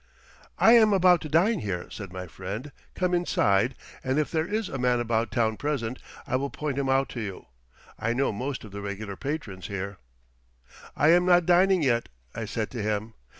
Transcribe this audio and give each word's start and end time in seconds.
"I 0.57 0.71
am 0.71 0.93
about 0.93 1.21
to 1.21 1.29
dine 1.29 1.59
here," 1.59 1.85
said 1.91 2.11
my 2.11 2.25
friend. 2.25 2.71
"Come 2.95 3.13
inside, 3.13 3.75
and 4.03 4.17
if 4.17 4.31
there 4.31 4.47
is 4.47 4.67
a 4.67 4.79
Man 4.79 4.99
About 4.99 5.29
Town 5.29 5.57
present 5.57 5.99
I 6.25 6.37
will 6.37 6.49
point 6.49 6.79
him 6.79 6.89
out 6.89 7.07
to 7.09 7.21
you. 7.21 7.45
I 7.99 8.13
know 8.13 8.31
most 8.31 8.63
of 8.63 8.71
the 8.71 8.81
regular 8.81 9.15
patrons 9.15 9.67
here." 9.67 9.99
"I 10.95 11.09
am 11.09 11.23
not 11.27 11.45
dining 11.45 11.83
yet," 11.83 12.09
I 12.33 12.45
said 12.45 12.71
to 12.71 12.81
him. 12.81 13.13